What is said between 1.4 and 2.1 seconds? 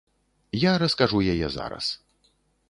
зараз.